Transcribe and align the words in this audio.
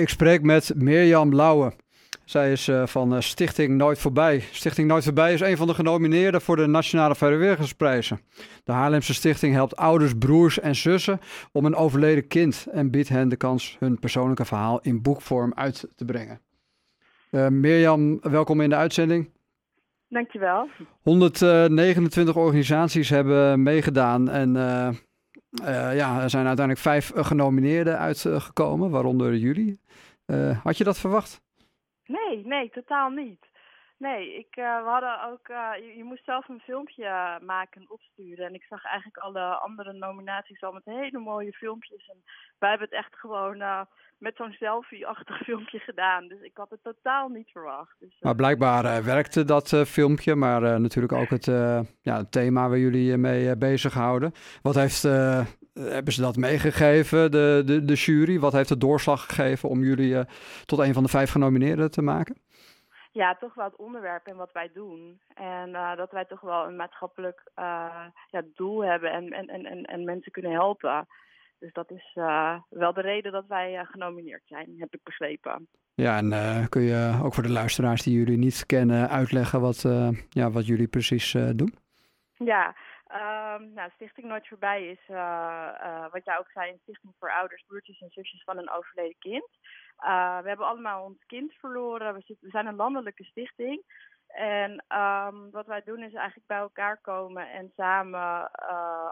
Ik 0.00 0.08
spreek 0.08 0.42
met 0.42 0.72
Mirjam 0.74 1.34
Lauwe. 1.34 1.72
Zij 2.24 2.52
is 2.52 2.68
uh, 2.68 2.86
van 2.86 3.14
uh, 3.14 3.20
Stichting 3.20 3.76
Nooit 3.76 3.98
Voorbij. 3.98 4.40
Stichting 4.40 4.88
Nooit 4.88 5.04
Voorbij 5.04 5.32
is 5.32 5.40
een 5.40 5.56
van 5.56 5.66
de 5.66 5.74
genomineerden 5.74 6.40
voor 6.40 6.56
de 6.56 6.66
Nationale 6.66 7.14
Vrijwilligersprijzen. 7.14 8.20
De 8.64 8.72
Haarlemse 8.72 9.14
Stichting 9.14 9.54
helpt 9.54 9.76
ouders, 9.76 10.12
broers 10.18 10.60
en 10.60 10.74
zussen 10.74 11.20
om 11.52 11.64
een 11.64 11.74
overleden 11.74 12.26
kind 12.26 12.66
en 12.72 12.90
biedt 12.90 13.08
hen 13.08 13.28
de 13.28 13.36
kans 13.36 13.76
hun 13.78 13.98
persoonlijke 13.98 14.44
verhaal 14.44 14.80
in 14.82 15.02
boekvorm 15.02 15.52
uit 15.54 15.88
te 15.94 16.04
brengen. 16.04 16.40
Uh, 17.30 17.48
Mirjam, 17.48 18.20
welkom 18.20 18.60
in 18.60 18.68
de 18.70 18.76
uitzending. 18.76 19.30
Dankjewel. 20.08 20.68
129 21.02 22.36
organisaties 22.36 23.10
hebben 23.10 23.62
meegedaan 23.62 24.28
en 24.30 24.56
ja, 25.94 26.22
er 26.22 26.30
zijn 26.30 26.46
uiteindelijk 26.46 26.78
vijf 26.78 27.12
genomineerden 27.14 27.98
uitgekomen, 27.98 28.90
waaronder 28.90 29.36
jullie. 29.36 29.80
had 30.62 30.76
je 30.76 30.84
dat 30.84 30.98
verwacht? 30.98 31.40
Nee, 32.06 32.46
nee, 32.46 32.70
totaal 32.70 33.10
niet. 33.10 33.46
Nee, 33.98 34.34
ik, 34.38 34.56
uh, 34.56 34.82
we 34.82 34.88
hadden 34.88 35.30
ook, 35.30 35.48
uh, 35.48 35.96
je, 35.96 36.04
moest 36.04 36.24
zelf 36.24 36.48
een 36.48 36.60
filmpje 36.60 37.38
maken 37.42 37.80
en 37.80 37.90
opsturen. 37.90 38.46
En 38.46 38.54
ik 38.54 38.64
zag 38.68 38.84
eigenlijk 38.84 39.16
alle 39.16 39.40
andere 39.40 39.92
nominaties 39.92 40.62
al 40.62 40.72
met 40.72 40.84
hele 40.84 41.18
mooie 41.18 41.52
filmpjes. 41.52 42.08
En 42.08 42.22
wij 42.58 42.70
hebben 42.70 42.88
het 42.90 42.98
echt 42.98 43.16
gewoon 43.18 43.86
met 44.18 44.36
zo'n 44.36 44.52
selfie-achtig 44.52 45.38
filmpje 45.44 45.78
gedaan. 45.78 46.28
Dus 46.28 46.40
ik 46.40 46.56
had 46.56 46.70
het 46.70 46.82
totaal 46.82 47.28
niet 47.28 47.50
verwacht. 47.50 47.96
Dus, 47.98 48.16
maar 48.20 48.34
blijkbaar 48.34 49.04
werkte 49.04 49.44
dat 49.44 49.82
filmpje, 49.86 50.34
maar 50.34 50.80
natuurlijk 50.80 51.12
ook 51.12 51.30
het, 51.30 51.44
ja, 52.00 52.16
het 52.16 52.32
thema 52.32 52.68
waar 52.68 52.78
jullie 52.78 53.16
mee 53.16 53.56
bezighouden. 53.56 54.32
Wat 54.62 54.74
heeft, 54.74 55.02
hebben 55.72 56.12
ze 56.12 56.20
dat 56.20 56.36
meegegeven, 56.36 57.30
de, 57.30 57.62
de, 57.64 57.84
de 57.84 57.94
jury? 57.94 58.38
Wat 58.38 58.52
heeft 58.52 58.68
de 58.68 58.78
doorslag 58.78 59.26
gegeven 59.26 59.68
om 59.68 59.82
jullie 59.82 60.24
tot 60.64 60.78
een 60.78 60.94
van 60.94 61.02
de 61.02 61.08
vijf 61.08 61.30
genomineerden 61.30 61.90
te 61.90 62.02
maken? 62.02 62.44
Ja, 63.16 63.34
toch 63.34 63.54
wel 63.54 63.64
het 63.64 63.76
onderwerp 63.76 64.26
en 64.26 64.36
wat 64.36 64.52
wij 64.52 64.70
doen. 64.72 65.20
En 65.34 65.68
uh, 65.68 65.96
dat 65.96 66.10
wij 66.10 66.24
toch 66.24 66.40
wel 66.40 66.66
een 66.66 66.76
maatschappelijk 66.76 67.50
uh, 67.58 68.04
ja, 68.30 68.42
doel 68.54 68.84
hebben 68.84 69.10
en, 69.10 69.30
en, 69.30 69.64
en, 69.64 69.84
en 69.84 70.04
mensen 70.04 70.32
kunnen 70.32 70.52
helpen. 70.52 71.06
Dus 71.58 71.72
dat 71.72 71.90
is 71.90 72.12
uh, 72.14 72.58
wel 72.68 72.92
de 72.92 73.00
reden 73.00 73.32
dat 73.32 73.46
wij 73.46 73.84
genomineerd 73.84 74.42
zijn, 74.44 74.74
heb 74.78 74.94
ik 74.94 75.00
begrepen. 75.02 75.68
Ja, 75.94 76.16
en 76.16 76.68
kun 76.68 76.82
je 76.82 77.20
ook 77.22 77.34
voor 77.34 77.42
de 77.42 77.52
luisteraars 77.52 78.02
die 78.02 78.18
jullie 78.18 78.38
niet 78.38 78.66
kennen 78.66 79.08
uitleggen 79.08 79.60
wat, 79.60 79.82
ja, 80.28 80.50
wat 80.50 80.66
jullie 80.66 80.88
precies 80.88 81.36
doen? 81.54 81.74
Ja, 82.34 82.76
Um, 83.12 83.72
nou, 83.72 83.90
Stichting 83.94 84.26
Nooit 84.26 84.48
Voorbij 84.48 84.86
is, 84.86 85.08
uh, 85.08 86.06
wat 86.10 86.24
jij 86.24 86.38
ook 86.38 86.50
zei, 86.50 86.70
een 86.70 86.78
stichting 86.82 87.14
voor 87.18 87.32
ouders, 87.32 87.64
broertjes 87.66 88.00
en 88.00 88.10
zusjes 88.10 88.42
van 88.44 88.58
een 88.58 88.70
overleden 88.70 89.18
kind. 89.18 89.48
Uh, 89.98 90.40
we 90.40 90.48
hebben 90.48 90.66
allemaal 90.66 91.04
ons 91.04 91.24
kind 91.26 91.52
verloren. 91.52 92.14
We, 92.14 92.36
we 92.40 92.50
zijn 92.50 92.66
een 92.66 92.76
landelijke 92.76 93.24
stichting. 93.24 93.82
En 94.26 94.84
um, 94.98 95.50
wat 95.50 95.66
wij 95.66 95.82
doen 95.84 96.02
is 96.02 96.14
eigenlijk 96.14 96.46
bij 96.46 96.58
elkaar 96.58 97.00
komen 97.00 97.50
en 97.50 97.72
samen 97.76 98.50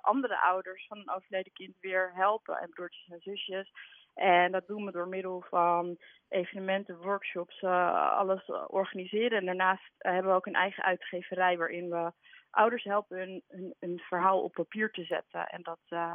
andere 0.00 0.40
ouders 0.40 0.86
van 0.86 0.98
een 0.98 1.10
overleden 1.10 1.52
kind 1.52 1.76
weer 1.80 2.12
helpen. 2.14 2.56
En 2.56 2.70
broertjes 2.70 3.08
en 3.08 3.20
zusjes. 3.20 3.70
En 4.14 4.52
dat 4.52 4.66
doen 4.66 4.84
we 4.84 4.92
door 4.92 5.08
middel 5.08 5.44
van 5.48 5.96
evenementen, 6.28 7.02
workshops, 7.02 7.62
alles 7.62 8.50
organiseren. 8.66 9.38
En 9.38 9.44
daarnaast 9.44 9.90
hebben 9.98 10.30
we 10.30 10.36
ook 10.36 10.46
een 10.46 10.54
eigen 10.54 10.84
uitgeverij 10.84 11.56
waarin 11.56 11.90
we 11.90 12.12
ouders 12.50 12.84
helpen 12.84 13.42
hun, 13.78 14.00
verhaal 14.00 14.42
op 14.42 14.52
papier 14.52 14.90
te 14.90 15.04
zetten. 15.04 15.46
En 15.46 15.62
dat 15.62 15.80
uh, 15.88 16.12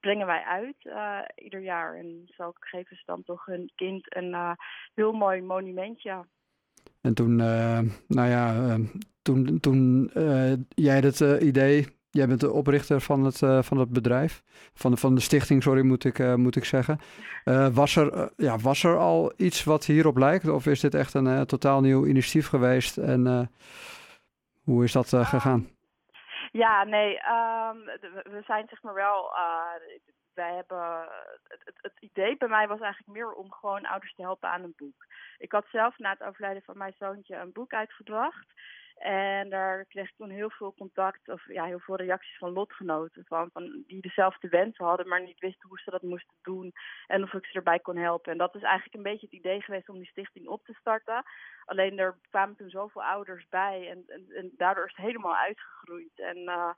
brengen 0.00 0.26
wij 0.26 0.42
uit 0.42 0.76
ieder 1.34 1.60
jaar. 1.60 1.94
En 1.94 2.24
zo 2.26 2.52
geven 2.54 2.96
ze 2.96 3.02
dan 3.06 3.22
toch 3.22 3.46
hun 3.46 3.72
kind 3.74 4.16
een 4.16 4.56
heel 4.94 5.12
mooi 5.12 5.42
monumentje. 5.42 6.26
En 7.00 7.14
toen, 7.14 7.36
nou 8.06 8.28
ja, 8.28 8.76
toen, 9.22 9.60
toen 9.60 10.10
jij 10.68 11.00
dat 11.00 11.20
idee 11.20 11.99
Jij 12.10 12.26
bent 12.26 12.40
de 12.40 12.52
oprichter 12.52 13.00
van 13.00 13.24
het, 13.24 13.40
uh, 13.40 13.62
van 13.62 13.78
het 13.78 13.92
bedrijf, 13.92 14.42
van 14.74 14.90
de, 14.90 14.96
van 14.96 15.14
de 15.14 15.20
stichting, 15.20 15.62
sorry, 15.62 15.82
moet 15.82 16.04
ik, 16.04 16.18
uh, 16.18 16.34
moet 16.34 16.56
ik 16.56 16.64
zeggen. 16.64 16.98
Uh, 17.44 17.68
was, 17.68 17.96
er, 17.96 18.32
ja, 18.36 18.58
was 18.58 18.84
er 18.84 18.96
al 18.96 19.32
iets 19.36 19.64
wat 19.64 19.84
hierop 19.84 20.16
lijkt? 20.16 20.48
Of 20.48 20.66
is 20.66 20.80
dit 20.80 20.94
echt 20.94 21.14
een 21.14 21.46
totaal 21.46 21.80
nieuw 21.80 22.06
initiatief 22.06 22.48
geweest? 22.48 22.96
En 22.96 23.50
hoe 24.64 24.84
is 24.84 24.92
dat 24.92 25.08
gegaan? 25.08 25.68
Ja, 26.52 26.84
nee, 26.84 27.10
um, 27.10 27.84
we 28.32 28.42
zijn 28.46 28.66
zeg 28.68 28.82
maar 28.82 28.94
wel. 28.94 29.30
Wij 30.34 30.54
hebben. 30.54 31.08
Het, 31.48 31.60
het, 31.64 31.74
het, 31.80 31.92
idee 31.98 32.36
bij 32.36 32.48
mij 32.48 32.68
was 32.68 32.80
eigenlijk 32.80 33.18
meer 33.18 33.32
om 33.32 33.52
gewoon 33.52 33.86
ouders 33.86 34.14
te 34.14 34.22
helpen 34.22 34.48
aan 34.48 34.62
een 34.62 34.74
boek. 34.76 35.06
Ik 35.38 35.52
had 35.52 35.66
zelf 35.72 35.98
na 35.98 36.10
het 36.10 36.22
overlijden 36.22 36.62
van 36.62 36.78
mijn 36.78 36.94
zoontje 36.98 37.36
een 37.36 37.52
boek 37.52 37.72
uitgebracht. 37.72 38.46
En 39.00 39.48
daar 39.48 39.84
kreeg 39.84 40.08
ik 40.08 40.16
toen 40.16 40.30
heel 40.30 40.50
veel 40.50 40.74
contact, 40.74 41.28
of 41.28 41.48
ja, 41.48 41.64
heel 41.64 41.78
veel 41.78 41.96
reacties 41.96 42.38
van 42.38 42.52
lotgenoten. 42.52 43.24
Van, 43.26 43.50
van, 43.52 43.84
die 43.86 44.00
dezelfde 44.00 44.48
wensen 44.48 44.84
hadden, 44.84 45.08
maar 45.08 45.22
niet 45.22 45.38
wisten 45.38 45.68
hoe 45.68 45.78
ze 45.78 45.90
dat 45.90 46.02
moesten 46.02 46.36
doen. 46.42 46.72
En 47.06 47.22
of 47.22 47.32
ik 47.32 47.46
ze 47.46 47.56
erbij 47.56 47.78
kon 47.78 47.96
helpen. 47.96 48.32
En 48.32 48.38
dat 48.38 48.54
is 48.54 48.62
eigenlijk 48.62 48.94
een 48.94 49.10
beetje 49.10 49.26
het 49.26 49.34
idee 49.34 49.62
geweest 49.62 49.88
om 49.88 49.98
die 49.98 50.06
stichting 50.06 50.46
op 50.46 50.64
te 50.64 50.74
starten. 50.74 51.22
Alleen 51.64 51.98
er 51.98 52.18
kwamen 52.30 52.56
toen 52.56 52.70
zoveel 52.70 53.04
ouders 53.04 53.48
bij. 53.48 53.88
En, 53.90 54.04
en, 54.36 54.52
daardoor 54.56 54.84
is 54.84 54.96
het 54.96 55.06
helemaal 55.06 55.36
uitgegroeid. 55.36 56.20
En 56.20 56.38
uh, 56.38 56.70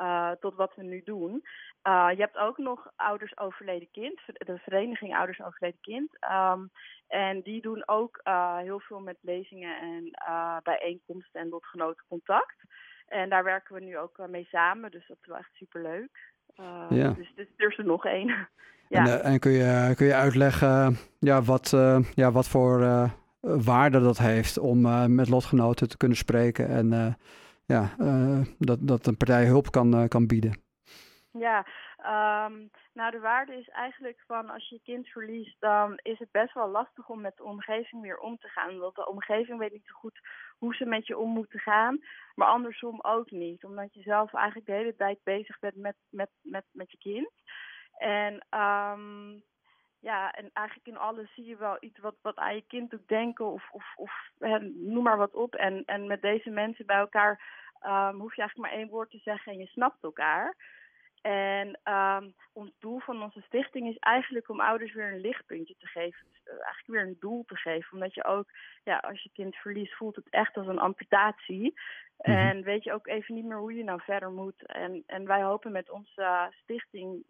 uh, 0.00 0.30
tot 0.40 0.54
wat 0.54 0.72
we 0.76 0.82
nu 0.82 1.02
doen. 1.04 1.44
Uh, 1.88 2.08
je 2.10 2.20
hebt 2.20 2.36
ook 2.36 2.58
nog 2.58 2.92
Ouders 2.96 3.38
Overleden 3.38 3.88
Kind, 3.90 4.20
de 4.26 4.58
vereniging 4.58 5.16
Ouders 5.16 5.42
Overleden 5.42 5.80
Kind. 5.80 6.10
Um, 6.32 6.70
en 7.08 7.40
die 7.40 7.62
doen 7.62 7.82
ook 7.88 8.20
uh, 8.24 8.56
heel 8.56 8.80
veel 8.80 9.00
met 9.00 9.16
lezingen 9.20 9.80
en 9.80 10.10
bijeenkomsten 10.62 11.40
en 11.40 11.48
lotgenoten 11.48 12.04
contact. 12.08 12.56
En 13.06 13.28
daar 13.28 13.44
werken 13.44 13.74
we 13.74 13.80
nu 13.80 13.98
ook 13.98 14.28
mee 14.28 14.44
samen, 14.44 14.90
dus 14.90 15.06
dat 15.06 15.16
is 15.20 15.26
wel 15.26 15.36
echt 15.36 15.50
superleuk. 15.52 16.32
ja. 16.88 17.10
Dus, 17.10 17.32
dus 17.34 17.46
er 17.56 17.70
is 17.70 17.78
er 17.78 17.84
nog 17.84 18.04
één. 18.04 18.28
ja. 18.88 19.06
En, 19.06 19.22
en, 19.22 19.38
kun, 19.38 19.52
je, 19.52 19.92
kun 19.96 20.06
je 20.06 20.14
uitleggen 20.14 20.96
ja, 21.18 21.42
wat, 21.42 21.70
ja, 22.14 22.32
wat 22.32 22.48
voor 22.48 23.10
waarde 23.40 24.00
dat 24.00 24.18
heeft 24.18 24.58
om 24.58 24.80
met 25.14 25.28
lotgenoten 25.28 25.88
te 25.88 25.96
kunnen 25.96 26.16
spreken 26.16 26.68
en 26.68 27.16
ja, 27.66 27.94
uh, 27.98 28.40
dat, 28.58 28.78
dat 28.80 29.06
een 29.06 29.16
partij 29.16 29.46
hulp 29.46 29.70
kan, 29.70 29.94
uh, 29.94 30.08
kan 30.08 30.26
bieden. 30.26 30.60
Ja, 31.32 31.66
um, 32.46 32.70
nou 32.92 33.10
de 33.10 33.20
waarde 33.20 33.54
is 33.54 33.68
eigenlijk 33.68 34.22
van 34.26 34.50
als 34.50 34.68
je 34.68 34.74
je 34.74 34.80
kind 34.82 35.08
verliest, 35.08 35.56
dan 35.60 35.98
is 36.02 36.18
het 36.18 36.30
best 36.30 36.54
wel 36.54 36.68
lastig 36.68 37.08
om 37.08 37.20
met 37.20 37.36
de 37.36 37.44
omgeving 37.44 38.02
weer 38.02 38.18
om 38.18 38.38
te 38.38 38.48
gaan. 38.48 38.78
Want 38.78 38.94
de 38.94 39.08
omgeving 39.08 39.58
weet 39.58 39.72
niet 39.72 39.86
zo 39.86 39.94
goed 39.94 40.20
hoe 40.58 40.74
ze 40.74 40.84
met 40.84 41.06
je 41.06 41.18
om 41.18 41.30
moeten 41.30 41.58
gaan, 41.58 41.98
maar 42.34 42.48
andersom 42.48 42.98
ook 43.02 43.30
niet. 43.30 43.64
Omdat 43.64 43.94
je 43.94 44.02
zelf 44.02 44.34
eigenlijk 44.34 44.66
de 44.66 44.72
hele 44.72 44.96
tijd 44.96 45.18
bezig 45.22 45.58
bent 45.58 45.76
met, 45.76 45.96
met, 46.08 46.30
met, 46.42 46.64
met 46.72 46.90
je 46.90 46.98
kind. 46.98 47.30
En 47.98 48.46
um, 48.60 49.42
ja, 50.02 50.32
en 50.32 50.50
eigenlijk 50.52 50.88
in 50.88 50.96
alles 50.96 51.34
zie 51.34 51.44
je 51.44 51.56
wel 51.56 51.76
iets 51.80 51.98
wat, 51.98 52.14
wat 52.22 52.36
aan 52.36 52.54
je 52.54 52.64
kind 52.66 52.90
doet 52.90 53.08
denken 53.08 53.46
of, 53.46 53.70
of, 53.70 53.92
of 53.96 54.12
hè, 54.38 54.58
noem 54.60 55.02
maar 55.02 55.16
wat 55.16 55.34
op. 55.34 55.54
En, 55.54 55.82
en 55.84 56.06
met 56.06 56.22
deze 56.22 56.50
mensen 56.50 56.86
bij 56.86 56.96
elkaar 56.96 57.30
um, 57.86 58.20
hoef 58.20 58.34
je 58.34 58.40
eigenlijk 58.40 58.70
maar 58.70 58.80
één 58.80 58.88
woord 58.88 59.10
te 59.10 59.18
zeggen 59.18 59.52
en 59.52 59.58
je 59.58 59.66
snapt 59.66 60.02
elkaar. 60.02 60.56
En 61.20 61.78
um, 61.84 62.34
ons 62.52 62.70
doel 62.78 62.98
van 62.98 63.22
onze 63.22 63.40
stichting 63.40 63.88
is 63.88 63.98
eigenlijk 63.98 64.48
om 64.48 64.60
ouders 64.60 64.92
weer 64.92 65.12
een 65.12 65.20
lichtpuntje 65.20 65.74
te 65.78 65.86
geven. 65.86 66.26
Dus 66.28 66.40
uh, 66.44 66.52
eigenlijk 66.52 66.86
weer 66.86 67.02
een 67.02 67.16
doel 67.20 67.44
te 67.46 67.56
geven. 67.56 67.92
Omdat 67.92 68.14
je 68.14 68.24
ook, 68.24 68.50
ja, 68.84 68.96
als 68.96 69.22
je 69.22 69.30
kind 69.32 69.56
verliest, 69.56 69.94
voelt 69.94 70.16
het 70.16 70.28
echt 70.30 70.56
als 70.56 70.66
een 70.66 70.78
amputatie. 70.78 71.80
Mhm. 72.18 72.36
En 72.36 72.62
weet 72.62 72.84
je 72.84 72.92
ook 72.92 73.06
even 73.06 73.34
niet 73.34 73.44
meer 73.44 73.58
hoe 73.58 73.74
je 73.74 73.84
nou 73.84 74.00
verder 74.02 74.30
moet. 74.30 74.66
En, 74.66 75.02
en 75.06 75.26
wij 75.26 75.42
hopen 75.42 75.72
met 75.72 75.90
onze 75.90 76.52
stichting 76.62 77.24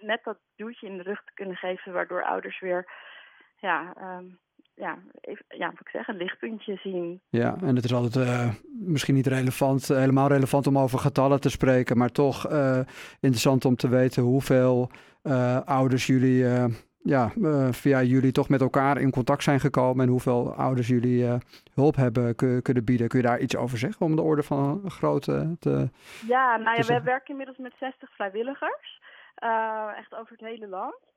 net 0.00 0.20
dat 0.24 0.38
duwtje 0.56 0.86
in 0.86 0.96
de 0.96 1.02
rug 1.02 1.24
te 1.24 1.32
kunnen 1.34 1.56
geven, 1.56 1.92
waardoor 1.92 2.24
ouders 2.24 2.60
weer 2.60 2.92
ja, 3.56 3.94
um, 4.18 4.38
ja, 4.80 4.98
even, 5.20 5.44
ja, 5.48 5.66
wat 5.66 5.80
ik 5.80 5.88
zeg, 5.88 6.08
een 6.08 6.16
lichtpuntje 6.16 6.76
zien. 6.76 7.20
Ja, 7.28 7.56
en 7.62 7.76
het 7.76 7.84
is 7.84 7.94
altijd 7.94 8.26
uh, 8.26 8.48
misschien 8.70 9.14
niet 9.14 9.26
relevant, 9.26 9.90
uh, 9.90 9.98
helemaal 9.98 10.28
relevant 10.28 10.66
om 10.66 10.78
over 10.78 10.98
getallen 10.98 11.40
te 11.40 11.50
spreken, 11.50 11.98
maar 11.98 12.10
toch 12.10 12.50
uh, 12.50 12.80
interessant 13.20 13.64
om 13.64 13.76
te 13.76 13.88
weten 13.88 14.22
hoeveel 14.22 14.90
ouders 15.64 16.06
jullie, 16.06 16.44
ja, 17.02 17.32
via 17.70 18.02
jullie 18.02 18.32
toch 18.32 18.48
met 18.48 18.60
elkaar 18.60 19.00
in 19.00 19.10
contact 19.10 19.42
zijn 19.42 19.60
gekomen 19.60 20.04
en 20.04 20.10
hoeveel 20.10 20.54
ouders 20.54 20.88
jullie 20.88 21.38
hulp 21.74 21.96
hebben 21.96 22.34
kunnen 22.62 22.84
bieden. 22.84 23.08
Kun 23.08 23.20
je 23.20 23.26
daar 23.26 23.40
iets 23.40 23.56
over 23.56 23.78
zeggen 23.78 24.06
om 24.06 24.16
de 24.16 24.22
orde 24.22 24.42
van 24.42 24.90
grootte 24.90 25.56
te. 25.58 25.88
Ja, 26.26 26.56
nou 26.56 26.76
ja, 26.76 26.86
we 26.86 27.02
werken 27.02 27.30
inmiddels 27.30 27.58
met 27.58 27.72
60 27.78 28.10
vrijwilligers. 28.14 29.00
Uh, 29.40 29.92
echt 29.96 30.14
over 30.14 30.32
het 30.32 30.40
hele 30.40 30.66
land. 30.66 31.08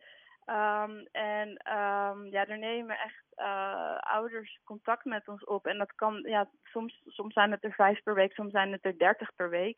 Um, 0.45 1.07
en 1.11 1.49
um, 1.49 2.25
ja, 2.27 2.47
er 2.47 2.57
nemen 2.57 2.99
echt 2.99 3.25
uh, 3.35 3.97
ouders 3.97 4.59
contact 4.63 5.05
met 5.05 5.27
ons 5.27 5.43
op. 5.43 5.65
En 5.65 5.77
dat 5.77 5.95
kan, 5.95 6.21
ja, 6.25 6.49
soms, 6.63 7.01
soms 7.05 7.33
zijn 7.33 7.51
het 7.51 7.63
er 7.63 7.73
vijf 7.73 8.03
per 8.03 8.13
week, 8.13 8.33
soms 8.33 8.51
zijn 8.51 8.71
het 8.71 8.85
er 8.85 8.97
dertig 8.97 9.35
per 9.35 9.49
week. 9.49 9.77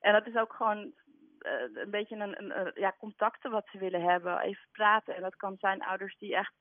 En 0.00 0.12
dat 0.12 0.26
is 0.26 0.36
ook 0.36 0.52
gewoon 0.52 0.92
uh, 1.40 1.52
een 1.74 1.90
beetje 1.90 2.16
een, 2.16 2.56
een, 2.56 2.70
ja, 2.74 2.94
contacten 2.98 3.50
wat 3.50 3.66
ze 3.70 3.78
willen 3.78 4.02
hebben, 4.02 4.40
even 4.40 4.68
praten. 4.72 5.14
En 5.14 5.22
dat 5.22 5.36
kan 5.36 5.56
zijn 5.58 5.82
ouders 5.82 6.16
die 6.18 6.36
echt 6.36 6.54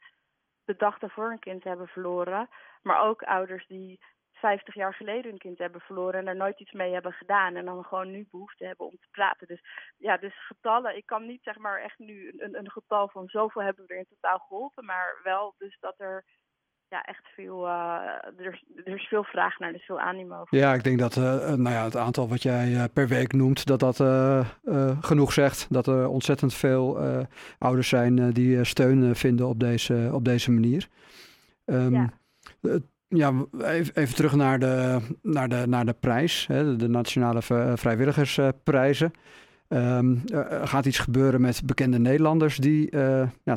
de 0.65 0.75
dag 0.75 0.99
daarvoor 0.99 1.31
een 1.31 1.39
kind 1.39 1.63
hebben 1.63 1.87
verloren. 1.87 2.49
Maar 2.81 3.01
ook 3.01 3.23
ouders 3.23 3.67
die 3.67 3.99
50 4.45 4.75
jaar 4.75 4.93
geleden 4.93 5.31
een 5.31 5.37
kind 5.37 5.57
hebben 5.57 5.81
verloren 5.81 6.19
en 6.19 6.27
er 6.27 6.35
nooit 6.35 6.59
iets 6.59 6.71
mee 6.71 6.93
hebben 6.93 7.11
gedaan. 7.11 7.55
En 7.55 7.65
dan 7.65 7.83
gewoon 7.83 8.11
nu 8.11 8.27
behoefte 8.31 8.65
hebben 8.65 8.85
om 8.85 8.97
te 8.99 9.07
praten. 9.11 9.47
Dus 9.47 9.61
ja, 9.97 10.17
dus 10.17 10.45
getallen. 10.47 10.97
Ik 10.97 11.05
kan 11.05 11.25
niet 11.25 11.43
zeg 11.43 11.57
maar 11.57 11.81
echt 11.81 11.99
nu 11.99 12.33
een, 12.37 12.57
een 12.57 12.71
getal 12.71 13.07
van 13.07 13.27
zoveel 13.27 13.61
hebben 13.61 13.85
we 13.85 13.93
er 13.93 13.99
in 13.99 14.07
totaal 14.09 14.39
geholpen. 14.39 14.85
Maar 14.85 15.19
wel 15.23 15.55
dus 15.57 15.77
dat 15.79 15.95
er 15.97 16.25
ja, 16.89 17.03
echt 17.03 17.27
veel, 17.35 17.65
uh, 17.65 18.01
er, 18.37 18.53
is, 18.53 18.63
er 18.85 18.95
is 18.95 19.07
veel 19.07 19.23
vraag 19.23 19.59
naar, 19.59 19.69
er 19.69 19.75
is 19.75 19.85
veel 19.85 19.99
animo. 19.99 20.43
Ja, 20.49 20.73
ik 20.73 20.83
denk 20.83 20.99
dat 20.99 21.15
uh, 21.15 21.23
nou 21.53 21.75
ja, 21.75 21.83
het 21.83 21.95
aantal 21.95 22.27
wat 22.27 22.41
jij 22.41 22.67
uh, 22.67 22.83
per 22.93 23.07
week 23.07 23.33
noemt, 23.33 23.65
dat 23.65 23.79
dat 23.79 23.97
genoeg 25.05 25.33
zegt. 25.33 25.73
Dat 25.73 25.87
er 25.87 26.07
ontzettend 26.07 26.53
veel 26.53 26.99
ouders 27.57 27.89
zijn 27.89 28.31
die 28.31 28.63
steun 28.63 29.15
vinden 29.15 29.47
op 29.47 29.59
deze, 29.59 30.09
op 30.13 30.25
deze 30.25 30.51
manier. 30.51 30.87
Um, 31.65 31.93
ja. 31.93 32.13
Ja, 33.07 33.45
even, 33.93 34.15
terug 34.15 34.35
naar 34.35 34.59
de, 34.59 34.99
naar 35.21 35.49
de, 35.49 35.67
naar 35.67 35.85
de 35.85 35.93
prijs, 35.93 36.47
hè, 36.47 36.75
de, 36.75 36.87
Nationale 36.87 37.41
Vrijwilligersprijzen. 37.77 39.11
Um, 39.67 40.21
er 40.31 40.67
gaat 40.67 40.85
iets 40.85 40.99
gebeuren 40.99 41.41
met 41.41 41.65
bekende 41.65 41.99
Nederlanders 41.99 42.57
die 42.57 42.89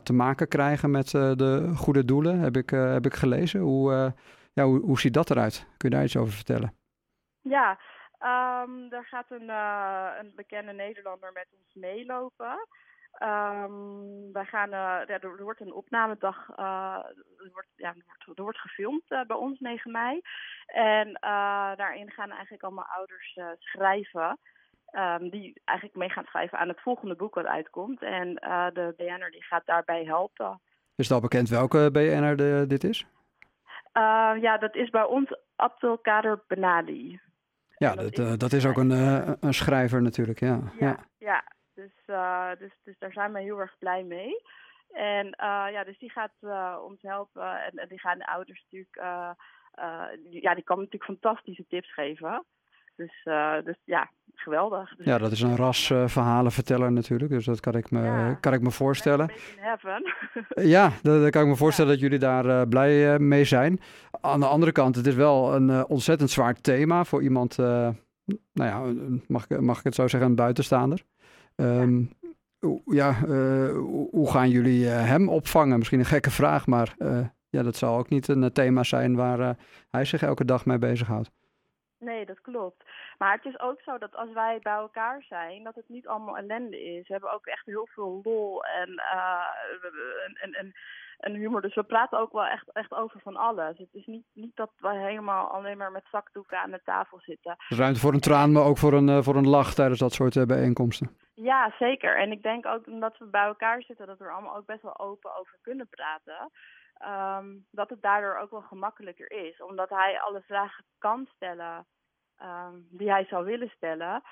te 0.03 0.12
maken 0.12 0.49
krijgen 0.49 0.91
met 0.91 1.11
de 1.11 1.73
goede 1.75 2.05
doelen, 2.05 2.39
heb 2.39 2.56
ik, 2.56 2.71
heb 2.71 3.06
ik 3.06 3.15
gelezen. 3.15 3.61
Hoe, 3.61 4.15
ja, 4.53 4.65
hoe, 4.65 4.81
hoe 4.81 5.00
ziet 5.00 5.15
dat 5.15 5.31
eruit? 5.31 5.67
Kun 5.77 5.89
je 5.89 5.95
daar 5.95 6.05
iets 6.05 6.17
over 6.17 6.33
vertellen? 6.33 6.73
Ja, 7.41 7.79
um, 8.21 8.93
er 8.93 9.05
gaat 9.05 9.31
een, 9.31 9.49
een 10.21 10.33
bekende 10.35 10.73
Nederlander 10.73 11.31
met 11.33 11.47
ons 11.59 11.75
meelopen. 11.75 12.67
Um, 13.22 14.32
wij 14.32 14.44
gaan, 14.44 14.70
ja, 14.70 15.06
er 15.06 15.43
wordt 15.43 15.60
een 15.60 15.72
opnamedag, 15.72 16.49
er, 16.56 17.50
wordt, 17.52 17.69
ja, 17.76 17.88
er, 17.88 18.05
wordt, 18.06 18.38
er 18.38 18.43
wordt 18.43 18.58
gefilmd 18.58 19.08
bij 19.08 19.37
ons 19.37 19.60
9 19.60 19.90
mei. 19.90 20.20
En 20.66 21.12
daarin 21.76 22.10
gaan 22.10 22.31
eigenlijk 22.31 22.62
allemaal 22.62 22.87
ouders 22.96 23.38
schrijven. 23.58 24.38
Um, 24.93 25.31
die 25.31 25.60
eigenlijk 25.64 25.99
mee 25.99 26.08
gaan 26.08 26.25
schrijven 26.25 26.58
aan 26.58 26.69
het 26.69 26.81
volgende 26.81 27.14
boek 27.14 27.34
wat 27.34 27.44
uitkomt. 27.44 28.02
En 28.02 28.28
uh, 28.28 28.66
de 28.72 28.94
BNR 28.96 29.31
die 29.31 29.44
gaat 29.44 29.66
daarbij 29.66 30.04
helpen. 30.04 30.61
Is 30.96 31.04
het 31.08 31.14
al 31.14 31.20
bekend 31.20 31.49
welke 31.49 31.88
BNR 31.93 32.37
de, 32.37 32.64
dit 32.69 32.84
is? 32.84 33.06
Uh, 33.94 34.32
ja, 34.40 34.58
dat 34.58 34.75
is 34.75 34.90
bij 34.90 35.04
ons 35.04 35.37
Abdelkader 35.56 36.43
Benali. 36.46 37.20
Ja, 37.76 37.94
dat, 37.94 38.14
dat, 38.14 38.19
is, 38.19 38.32
uh, 38.32 38.37
dat 38.37 38.52
is 38.52 38.66
ook 38.66 38.76
een, 38.76 38.90
een 39.40 39.54
schrijver 39.54 40.02
natuurlijk, 40.02 40.40
ja. 40.40 40.61
Ja, 40.78 40.96
ja. 41.19 41.44
Dus, 41.78 42.16
dus, 42.58 42.72
dus 42.84 42.98
daar 42.98 43.12
zijn 43.12 43.32
we 43.32 43.40
heel 43.40 43.60
erg 43.60 43.78
blij 43.78 44.02
mee. 44.02 44.42
En 44.92 45.34
ja, 45.72 45.84
dus 45.84 45.98
die 45.98 46.10
gaat 46.10 46.32
ons 46.82 47.02
helpen 47.02 47.64
en, 47.64 47.78
en, 47.78 47.88
die 47.88 48.00
gaan 48.00 48.19
de 48.19 48.26
ouders 48.26 48.64
natuurlijk... 48.70 48.96
ja, 50.30 50.54
die 50.54 50.64
kan 50.64 50.76
natuurlijk 50.76 51.04
fantastische 51.04 51.64
tips 51.69 51.92
geven. 51.92 52.44
Dus, 52.96 53.22
dus 53.64 53.76
ja, 53.84 54.10
geweldig. 54.34 54.96
Dus 54.96 55.06
ja, 55.06 55.19
dat 55.19 55.30
is 55.30 55.40
een 55.40 55.56
ras 55.56 55.86
verhalenverteller 55.86 56.92
natuurlijk, 56.92 57.30
dus 57.30 57.44
dat 57.44 57.60
kan 57.60 57.75
ik 57.75 57.90
me, 57.90 58.02
ja, 58.02 58.34
kan 58.34 58.52
ik 58.52 58.60
me 58.60 58.70
voorstellen. 58.70 59.32
ja, 60.76 60.92
dat, 61.02 61.22
dat, 61.22 61.30
kan 61.30 61.42
ik 61.42 61.48
me 61.48 61.56
voorstellen 61.56 61.90
ja. 61.90 61.96
dat 61.96 62.04
jullie 62.04 62.19
daar 62.19 62.69
blij 62.69 63.19
mee 63.19 63.44
zijn. 63.44 63.80
Aan 64.20 64.40
de 64.40 64.46
andere 64.46 64.72
kant, 64.72 64.96
het 64.96 65.06
is 65.06 65.14
wel 65.14 65.54
een 65.54 65.86
ontzettend 65.86 66.30
zwaar 66.30 66.54
thema 66.54 67.04
voor 67.04 67.22
iemand, 67.22 67.56
nou 67.56 67.96
ja, 68.54 68.82
mag, 69.26 69.48
mag 69.48 69.78
ik 69.78 69.84
het 69.84 69.94
zo 69.94 70.08
zeggen, 70.08 70.30
een 70.30 70.36
buitenstaander. 70.36 71.02
Um, 71.60 72.10
ja, 72.84 73.12
hoe 74.10 74.31
gaan 74.31 74.49
jullie 74.49 74.87
hem 74.87 75.28
opvangen? 75.28 75.78
Misschien 75.78 75.99
een 75.99 76.05
gekke 76.05 76.31
vraag, 76.31 76.66
maar 76.66 76.94
ja, 77.50 77.62
dat 77.62 77.76
zal 77.76 77.99
ook 77.99 78.08
niet 78.08 78.28
een 78.28 78.52
thema 78.52 78.82
zijn 78.82 79.16
waar 79.16 79.56
hij 79.90 80.05
zich 80.05 80.22
elke 80.22 80.44
dag 80.44 80.66
mee 80.66 80.78
bezighoudt. 80.78 81.31
Nee, 81.99 82.26
dat 82.26 82.40
klopt. 82.40 82.84
Maar 83.19 83.32
het 83.32 83.44
is 83.44 83.60
ook 83.60 83.81
zo 83.81 83.99
dat 83.99 84.16
als 84.16 84.32
wij 84.32 84.58
bij 84.62 84.72
elkaar 84.72 85.22
zijn, 85.22 85.62
dat 85.62 85.75
het 85.75 85.88
niet 85.88 86.06
allemaal 86.06 86.37
ellende 86.37 86.82
is. 86.82 87.06
We 87.06 87.12
hebben 87.12 87.32
ook 87.32 87.46
echt 87.46 87.66
heel 87.66 87.88
veel 87.90 88.20
lol 88.22 88.64
en, 88.64 88.90
uh, 88.90 89.44
en, 90.43 90.52
en, 90.52 90.75
en 91.19 91.35
humor. 91.35 91.61
Dus 91.61 91.75
we 91.75 91.82
praten 91.82 92.19
ook 92.19 92.32
wel 92.32 92.47
echt, 92.47 92.73
echt 92.73 92.93
over 92.93 93.20
van 93.20 93.37
alles. 93.37 93.79
Het 93.79 93.94
is 93.94 94.06
niet, 94.06 94.26
niet 94.32 94.56
dat 94.56 94.70
we 94.76 94.88
helemaal 94.88 95.49
alleen 95.49 95.76
maar 95.76 95.93
met 95.93 96.06
zakdoeken 96.11 96.59
aan 96.59 96.70
de 96.70 96.81
tafel 96.85 97.20
zitten. 97.20 97.56
Ruimte 97.69 98.00
voor 98.00 98.12
een 98.12 98.20
traan, 98.20 98.53
maar 98.53 98.65
ook 98.65 98.79
voor 98.79 98.93
een, 98.93 99.09
uh, 99.09 99.23
voor 99.23 99.37
een 99.37 99.49
lach 99.49 99.75
tijdens 99.75 99.99
dat 99.99 100.12
soort 100.12 100.35
uh, 100.35 100.44
bijeenkomsten. 100.44 101.17
Ja, 101.35 101.75
zeker. 101.79 102.17
En 102.17 102.32
ik 102.32 102.43
denk 102.43 102.67
ook 102.67 102.87
omdat 102.87 103.19
we 103.19 103.26
bij 103.26 103.44
elkaar 103.44 103.82
zitten, 103.82 104.06
dat 104.06 104.19
we 104.19 104.25
er 104.25 104.32
allemaal 104.32 104.56
ook 104.56 104.67
best 104.67 104.82
wel 104.82 104.99
open 104.99 105.37
over 105.37 105.59
kunnen 105.61 105.88
praten. 105.88 106.50
Um, 107.38 107.67
dat 107.71 107.91
het 107.91 108.03
daardoor 108.03 108.37
ook 108.37 108.50
wel 108.50 108.61
gemakkelijker 108.61 109.31
is. 109.31 109.62
Omdat 109.62 109.88
hij 109.88 110.21
alle 110.21 110.43
vragen 110.47 110.85
kan 110.99 111.29
stellen 111.35 111.87
um, 112.43 112.87
die 112.91 113.11
hij 113.11 113.25
zou 113.25 113.44
willen 113.44 113.69
stellen. 113.69 114.23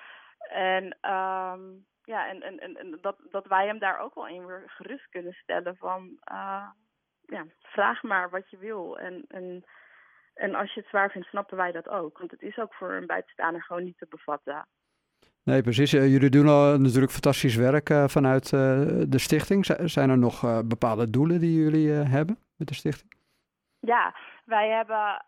En, 0.51 0.99
um, 1.13 1.87
ja, 2.07 2.29
en, 2.29 2.43
en, 2.43 2.77
en 2.77 2.99
dat, 3.01 3.17
dat 3.31 3.47
wij 3.47 3.67
hem 3.67 3.79
daar 3.79 4.01
ook 4.01 4.15
wel 4.15 4.29
in 4.29 4.47
weer 4.47 4.63
gerust 4.67 5.09
kunnen 5.09 5.33
stellen 5.33 5.77
van 5.77 6.19
uh, 6.33 6.69
ja, 7.27 7.47
vraag 7.63 8.03
maar 8.03 8.31
wat 8.31 8.51
je 8.51 8.59
wil. 8.59 8.99
En, 8.99 9.25
en, 9.29 9.65
en 10.35 10.55
als 10.55 10.75
je 10.75 10.81
het 10.81 10.89
zwaar 10.89 11.11
vindt, 11.11 11.29
snappen 11.29 11.57
wij 11.57 11.73
dat 11.73 11.89
ook. 11.89 12.19
Want 12.19 12.31
het 12.31 12.43
is 12.43 12.59
ook 12.59 12.75
voor 12.75 12.93
een 12.93 13.07
buitenstaander 13.07 13.63
gewoon 13.63 13.85
niet 13.85 13.99
te 13.99 14.07
bevatten. 14.09 14.67
Nee, 15.43 15.63
precies. 15.63 15.95
Uh, 15.95 16.13
jullie 16.13 16.31
doen 16.31 16.49
al 16.49 16.79
natuurlijk 16.79 17.13
fantastisch 17.13 17.57
werk 17.57 17.91
uh, 17.91 18.09
vanuit 18.09 18.53
uh, 18.53 18.61
de 19.09 19.19
stichting. 19.19 19.65
Z 19.65 19.71
zijn 19.85 20.11
er 20.11 20.19
nog 20.19 20.65
bepaalde 20.65 21.11
doelen 21.11 21.41
die 21.41 21.63
jullie 21.63 21.91
hebben 21.91 22.39
met 22.57 22.69
de 22.69 22.75
stichting? 22.75 23.15
Ja, 23.79 24.17
wij 24.45 24.69
hebben 24.69 25.23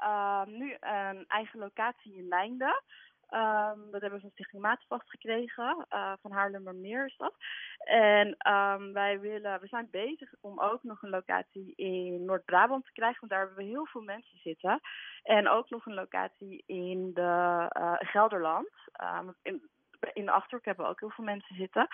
nu 0.58 0.76
een 0.80 1.25
eigen 1.28 1.58
locatie 1.58 2.16
in 2.16 2.28
Leinde. 2.28 2.82
Um, 3.30 3.90
dat 3.90 4.00
hebben 4.00 4.12
we 4.12 4.20
van 4.20 4.30
Stichting 4.30 4.62
Maatvast 4.62 5.10
gekregen. 5.10 5.86
Uh, 5.90 6.12
van 6.20 6.30
Haarlemmermeer 6.32 7.06
is 7.06 7.16
dat. 7.16 7.34
En 7.78 8.52
um, 8.52 8.92
wij 8.92 9.20
willen, 9.20 9.60
we 9.60 9.66
zijn 9.66 9.88
bezig 9.90 10.34
om 10.40 10.60
ook 10.60 10.82
nog 10.82 11.02
een 11.02 11.10
locatie 11.10 11.72
in 11.76 12.25
Noord-Brabant 12.25 12.84
te 12.84 12.92
krijgen. 12.92 13.20
Want 13.20 13.32
daar 13.32 13.40
hebben 13.40 13.58
we 13.64 13.70
heel 13.70 13.86
veel 13.86 14.02
mensen 14.02 14.38
zitten. 14.38 14.80
En 15.22 15.48
ook 15.48 15.70
nog 15.70 15.86
een 15.86 15.94
locatie 15.94 16.62
in 16.66 17.10
de 17.14 17.66
uh, 17.78 17.94
Gelderland. 17.98 18.70
Um, 19.02 19.34
in, 19.42 19.69
in 20.12 20.25
de 20.25 20.30
Achterhoek 20.30 20.64
hebben 20.64 20.84
we 20.84 20.90
ook 20.90 21.00
heel 21.00 21.10
veel 21.10 21.25
mensen 21.25 21.56
zitten. 21.56 21.88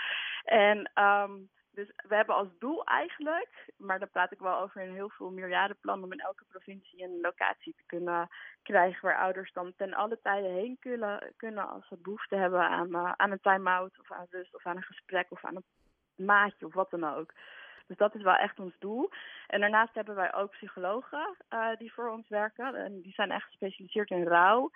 En 0.44 0.90
dus 1.74 1.92
we 2.08 2.14
hebben 2.14 2.34
als 2.34 2.48
doel 2.58 2.84
eigenlijk, 2.84 3.72
maar 3.76 3.98
daar 3.98 4.08
praat 4.08 4.32
ik 4.32 4.38
wel 4.38 4.58
over 4.58 4.80
in 4.80 4.94
heel 4.94 5.10
veel 5.10 5.30
meerjarenplan, 5.30 6.02
om 6.02 6.12
in 6.12 6.20
elke 6.20 6.44
provincie 6.48 7.02
een 7.02 7.18
locatie 7.20 7.74
te 7.76 7.82
kunnen 7.86 8.28
krijgen 8.62 9.02
waar 9.02 9.19
ouders 9.19 9.52
dan 9.52 9.72
ten 9.76 9.94
alle 9.94 10.19
tijden 10.22 10.52
heen 10.52 10.76
kunnen, 10.81 11.32
kunnen 11.36 11.69
als 11.69 11.88
ze 11.88 11.96
behoefte 11.96 12.36
hebben 12.36 12.60
aan, 12.60 12.88
uh, 12.88 13.12
aan 13.16 13.31
een 13.31 13.40
time-out 13.40 13.98
of 14.00 14.12
aan 14.12 14.26
rust 14.31 14.54
of 14.54 14.66
aan 14.66 14.76
een 14.76 14.82
gesprek 14.82 15.26
of 15.31 15.44
aan 15.44 15.56
een 15.56 15.64
maatje 16.26 16.66
of 16.66 16.74
wat 16.74 16.90
dan 16.90 17.04
ook. 17.04 17.32
Dus 17.86 17.96
dat 17.96 18.14
is 18.14 18.22
wel 18.22 18.34
echt 18.34 18.58
ons 18.58 18.74
doel. 18.78 19.10
En 19.46 19.60
daarnaast 19.60 19.94
hebben 19.94 20.14
wij 20.14 20.34
ook 20.34 20.50
psychologen 20.50 21.36
uh, 21.50 21.76
die 21.78 21.93
voor 21.93 22.10
ons 22.10 22.28
werken. 22.28 22.74
En 22.74 23.00
die 23.00 23.12
zijn 23.12 23.31
echt 23.31 23.46
gespecialiseerd 23.46 24.10
in 24.10 24.26
rouw. 24.26 24.70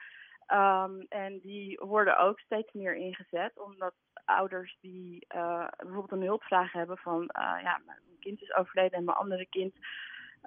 Um, 0.52 1.07
en 1.09 1.40
die 1.43 1.81
worden 1.81 2.19
ook 2.19 2.40
steeds 2.40 2.73
meer 2.73 2.97
ingezet, 2.97 3.52
omdat 3.55 3.95
ouders 4.25 4.76
die 4.81 5.26
uh, 5.35 5.69
bijvoorbeeld 5.76 6.12
een 6.12 6.26
hulpvraag 6.26 6.73
hebben 6.73 6.97
van, 6.97 7.21
uh, 7.23 7.59
ja, 7.62 7.81
mijn 7.87 7.99
kind 8.21 8.43
is 8.43 8.55
overleden 8.55 8.99
en 8.99 9.05
mijn 9.05 9.17
andere 9.17 9.47
kind, 9.47 9.75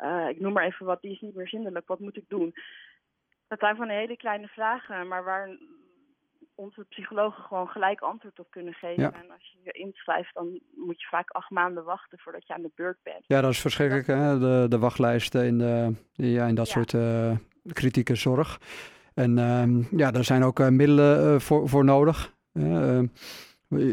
uh, 0.03 0.27
ik 0.29 0.39
noem 0.39 0.53
maar 0.53 0.65
even 0.65 0.86
wat, 0.86 1.01
die 1.01 1.12
is 1.12 1.20
niet 1.20 1.36
meer 1.36 1.48
zindelijk, 1.48 1.88
wat 1.88 2.00
moet 2.00 2.17
ik 2.17 2.24
doen? 2.27 2.53
Dat 3.48 3.60
zijn 3.60 3.75
van 3.75 3.89
hele 3.89 4.17
kleine 4.17 4.48
vragen, 4.48 5.08
maar 5.08 5.24
waar 5.24 5.58
onze 6.55 6.86
psychologen 6.89 7.43
gewoon 7.43 7.67
gelijk 7.67 8.01
antwoord 8.01 8.39
op 8.39 8.48
kunnen 8.50 8.74
geven. 8.74 9.03
Ja. 9.03 9.13
En 9.13 9.31
als 9.31 9.51
je 9.51 9.60
je 9.63 9.72
inschrijft, 9.72 10.34
dan 10.34 10.60
moet 10.75 11.01
je 11.01 11.08
vaak 11.08 11.29
acht 11.29 11.50
maanden 11.50 11.84
wachten 11.84 12.20
voordat 12.20 12.48
je 12.48 12.53
aan 12.53 12.62
de 12.62 12.72
beurt 12.75 12.98
bent. 13.03 13.24
Ja, 13.27 13.41
dat 13.41 13.51
is 13.51 13.62
verschrikkelijk, 13.62 14.08
hè? 14.08 14.39
De, 14.39 14.65
de 14.70 14.79
wachtlijsten 14.79 15.46
in, 15.46 15.58
de, 15.58 15.93
ja, 16.13 16.46
in 16.46 16.55
dat 16.55 16.70
ja. 16.70 16.84
soort 16.84 16.96
kritieke 17.74 18.15
zorg. 18.15 18.60
En 19.13 19.38
um, 19.38 19.88
ja, 19.91 20.12
daar 20.12 20.24
zijn 20.24 20.44
ook 20.44 20.60
uh, 20.60 20.68
middelen 20.68 21.34
uh, 21.34 21.39
voor, 21.39 21.70
voor 21.70 21.86
nodig. 21.86 22.34
Uh, 22.53 23.01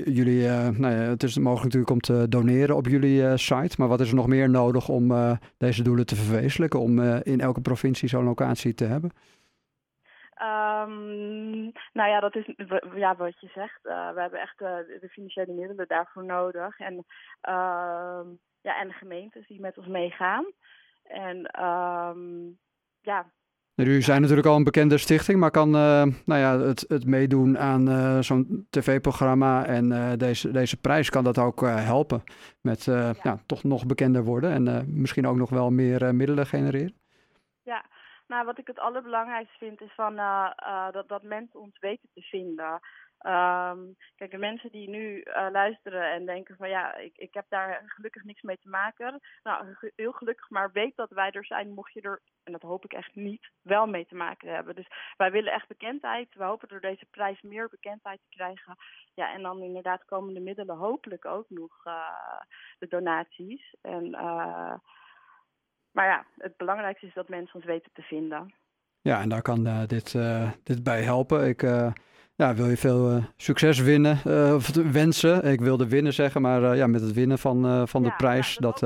jullie, 0.04 0.48
nou 0.48 0.94
ja, 0.94 1.00
het 1.00 1.22
is 1.22 1.38
mogelijk 1.38 1.64
natuurlijk 1.64 1.90
om 1.90 2.00
te 2.00 2.28
doneren 2.28 2.76
op 2.76 2.86
jullie 2.86 3.36
site. 3.36 3.74
Maar 3.78 3.88
wat 3.88 4.00
is 4.00 4.08
er 4.08 4.14
nog 4.14 4.26
meer 4.26 4.50
nodig 4.50 4.88
om 4.88 5.12
deze 5.58 5.82
doelen 5.82 6.06
te 6.06 6.16
verwezenlijken? 6.16 6.80
Om 6.80 7.00
in 7.02 7.40
elke 7.40 7.60
provincie 7.60 8.08
zo'n 8.08 8.24
locatie 8.24 8.74
te 8.74 8.84
hebben? 8.84 9.10
Um, 10.42 11.72
nou 11.92 12.08
ja, 12.08 12.20
dat 12.20 12.36
is 12.36 12.54
ja, 12.94 13.16
wat 13.16 13.40
je 13.40 13.48
zegt. 13.54 13.82
we 13.82 14.20
hebben 14.20 14.40
echt 14.40 14.58
de 14.58 15.08
financiële 15.10 15.52
middelen 15.52 15.88
daarvoor 15.88 16.24
nodig. 16.24 16.78
En, 16.78 17.04
ja, 18.60 18.80
en 18.80 18.88
de 18.88 18.94
gemeentes 18.94 19.46
die 19.46 19.60
met 19.60 19.78
ons 19.78 19.86
meegaan. 19.86 20.44
En 21.02 21.50
ja, 23.00 23.32
U 23.86 24.02
zijn 24.02 24.20
natuurlijk 24.20 24.48
al 24.48 24.56
een 24.56 24.64
bekende 24.64 24.98
stichting, 24.98 25.38
maar 25.38 25.50
kan 25.50 25.68
uh, 25.68 26.02
nou 26.24 26.40
ja, 26.40 26.58
het, 26.58 26.84
het 26.88 27.06
meedoen 27.06 27.58
aan 27.58 27.88
uh, 27.88 28.18
zo'n 28.20 28.66
tv-programma 28.70 29.64
en 29.64 29.90
uh, 29.90 30.12
deze, 30.16 30.50
deze 30.50 30.76
prijs, 30.76 31.10
kan 31.10 31.24
dat 31.24 31.38
ook 31.38 31.60
helpen 31.60 32.22
met 32.60 32.84
ja. 32.84 33.14
ja. 33.22 33.38
toch 33.46 33.64
nog 33.64 33.86
bekender 33.86 34.24
worden 34.24 34.50
en 34.50 34.84
misschien 35.00 35.26
ook 35.26 35.36
nog 35.36 35.50
wel 35.50 35.70
meer 35.70 36.14
middelen 36.14 36.46
genereren? 36.46 36.94
Ja, 37.62 37.84
nou 38.26 38.44
wat 38.44 38.58
ik 38.58 38.66
het 38.66 38.78
allerbelangrijkste 38.78 39.58
vind 39.58 39.80
is 39.80 39.92
van, 39.94 40.16
dat, 40.92 41.08
dat 41.08 41.22
mensen 41.22 41.60
ons 41.60 41.78
weten 41.80 42.08
te 42.14 42.20
vinden. 42.20 42.80
Um, 43.26 43.96
kijk, 44.16 44.30
de 44.30 44.38
mensen 44.38 44.70
die 44.70 44.88
nu 44.88 45.22
uh, 45.22 45.46
luisteren 45.50 46.12
en 46.12 46.26
denken 46.26 46.56
van 46.56 46.68
ja, 46.68 46.94
ik, 46.94 47.16
ik 47.16 47.34
heb 47.34 47.44
daar 47.48 47.82
gelukkig 47.86 48.24
niks 48.24 48.42
mee 48.42 48.58
te 48.58 48.68
maken. 48.68 49.20
Nou, 49.42 49.76
heel 49.96 50.12
gelukkig, 50.12 50.50
maar 50.50 50.72
weet 50.72 50.96
dat 50.96 51.10
wij 51.10 51.30
er 51.30 51.44
zijn, 51.44 51.70
mocht 51.70 51.92
je 51.92 52.00
er, 52.00 52.22
en 52.44 52.52
dat 52.52 52.62
hoop 52.62 52.84
ik 52.84 52.92
echt 52.92 53.14
niet, 53.14 53.50
wel 53.62 53.86
mee 53.86 54.06
te 54.06 54.14
maken 54.14 54.54
hebben. 54.54 54.74
Dus 54.74 54.88
wij 55.16 55.30
willen 55.30 55.52
echt 55.52 55.68
bekendheid. 55.68 56.34
We 56.34 56.44
hopen 56.44 56.68
door 56.68 56.80
deze 56.80 57.06
prijs 57.10 57.42
meer 57.42 57.68
bekendheid 57.68 58.20
te 58.20 58.36
krijgen. 58.36 58.76
Ja, 59.14 59.32
en 59.32 59.42
dan 59.42 59.62
inderdaad 59.62 60.04
komen 60.04 60.34
de 60.34 60.40
middelen 60.40 60.76
hopelijk 60.76 61.24
ook 61.24 61.46
nog 61.48 61.84
uh, 61.84 62.40
de 62.78 62.86
donaties. 62.88 63.74
En, 63.80 64.04
uh, 64.04 64.74
maar 65.90 66.06
ja, 66.06 66.26
het 66.36 66.56
belangrijkste 66.56 67.06
is 67.06 67.14
dat 67.14 67.28
mensen 67.28 67.54
ons 67.54 67.64
weten 67.64 67.92
te 67.92 68.02
vinden. 68.02 68.54
Ja, 69.00 69.20
en 69.20 69.28
daar 69.28 69.42
kan 69.42 69.86
dit, 69.86 70.12
dit 70.62 70.82
bij 70.82 71.02
helpen. 71.02 71.48
Ik 71.48 71.62
ja, 72.38 72.54
wil 72.54 72.68
je 72.68 72.76
veel 72.76 73.16
uh, 73.16 73.24
succes 73.36 73.80
winnen, 73.80 74.18
uh, 74.26 74.54
of 74.54 74.74
wensen. 74.74 75.44
Ik 75.44 75.60
wilde 75.60 75.88
winnen 75.88 76.12
zeggen, 76.12 76.42
maar 76.42 76.62
uh, 76.62 76.76
ja, 76.76 76.86
met 76.86 77.00
het 77.00 77.12
winnen 77.12 77.38
van, 77.38 77.88
van 77.88 78.02
de 78.02 78.12
prijs, 78.16 78.54
ja, 78.54 78.60
dat, 78.60 78.78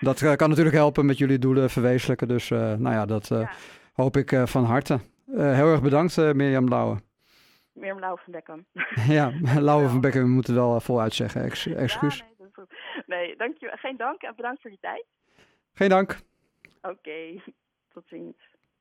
dat, 0.00 0.18
dat 0.18 0.36
kan 0.36 0.48
natuurlijk 0.48 0.76
helpen 0.76 1.06
met 1.06 1.18
jullie 1.18 1.38
doelen 1.38 1.70
verwezenlijken. 1.70 2.28
Dus 2.28 2.48
nou 2.48 2.90
ja, 2.90 3.06
dat 3.06 3.28
ja. 3.28 3.50
hoop 3.92 4.16
ik 4.16 4.42
van 4.44 4.64
harte. 4.64 4.98
heel 5.36 5.70
erg 5.70 5.82
bedankt, 5.82 6.16
Mirjam 6.16 6.68
Lauwe. 6.68 6.96
Mirjam 7.72 7.98
Lauwe 7.98 8.20
van 8.24 8.32
Bekken. 8.32 8.66
ja, 9.18 9.32
Lauwe 9.60 9.88
van 9.88 10.00
Bekken, 10.00 10.22
we 10.22 10.28
moeten 10.28 10.54
wel 10.54 10.80
voluit 10.80 11.14
zeggen. 11.14 11.42
Ex 11.42 11.66
excuus. 11.66 12.24
nee, 12.26 12.66
nee 13.06 13.36
dank 13.36 13.56
je, 13.58 13.72
geen 13.74 13.96
dank 13.96 14.22
en 14.22 14.32
bedankt 14.36 14.60
voor 14.60 14.70
je 14.70 14.78
tijd. 14.80 15.04
Geen 15.72 15.88
dank. 15.88 16.20
Oké, 16.82 16.92
okay. 16.92 17.42
tot 17.92 18.04
ziens. 18.06 18.49